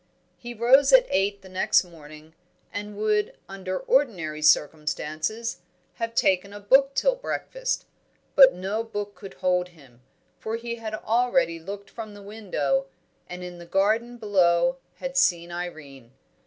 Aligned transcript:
He 0.39 0.55
rose 0.55 0.91
at 0.91 1.05
eight 1.11 1.43
the 1.43 1.47
next 1.49 1.83
morning, 1.83 2.33
and 2.73 2.97
would, 2.97 3.37
under 3.47 3.77
ordinary 3.77 4.41
circumstances, 4.41 5.59
have 5.93 6.15
taken 6.15 6.53
a 6.53 6.59
book 6.59 6.95
till 6.95 7.13
breakfast. 7.15 7.85
But 8.33 8.51
no 8.51 8.83
book 8.83 9.13
could 9.13 9.35
hold 9.35 9.67
him, 9.67 10.01
for 10.39 10.55
he 10.55 10.77
had 10.77 10.95
already 10.95 11.59
looked 11.59 11.91
from 11.91 12.15
the 12.15 12.23
window, 12.23 12.87
and 13.29 13.43
in 13.43 13.59
the 13.59 13.67
garden 13.67 14.17
below 14.17 14.77
had 14.95 15.17
seen 15.17 15.51
Irene. 15.51 16.09